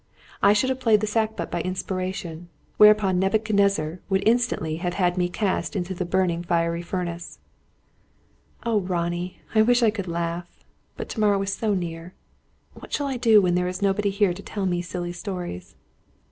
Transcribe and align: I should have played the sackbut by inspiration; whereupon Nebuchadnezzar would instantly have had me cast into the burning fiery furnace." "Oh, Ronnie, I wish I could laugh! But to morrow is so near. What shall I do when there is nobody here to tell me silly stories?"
I 0.41 0.53
should 0.53 0.71
have 0.71 0.79
played 0.79 0.99
the 0.99 1.05
sackbut 1.05 1.51
by 1.51 1.61
inspiration; 1.61 2.49
whereupon 2.77 3.19
Nebuchadnezzar 3.19 3.99
would 4.09 4.27
instantly 4.27 4.77
have 4.77 4.95
had 4.95 5.15
me 5.15 5.29
cast 5.29 5.75
into 5.75 5.93
the 5.93 6.05
burning 6.05 6.41
fiery 6.41 6.81
furnace." 6.81 7.37
"Oh, 8.65 8.79
Ronnie, 8.79 9.41
I 9.53 9.61
wish 9.61 9.83
I 9.83 9.91
could 9.91 10.07
laugh! 10.07 10.63
But 10.97 11.07
to 11.09 11.19
morrow 11.19 11.39
is 11.43 11.53
so 11.53 11.75
near. 11.75 12.15
What 12.73 12.91
shall 12.91 13.05
I 13.05 13.17
do 13.17 13.43
when 13.43 13.53
there 13.53 13.67
is 13.67 13.83
nobody 13.83 14.09
here 14.09 14.33
to 14.33 14.41
tell 14.41 14.65
me 14.65 14.81
silly 14.81 15.11
stories?" 15.13 15.75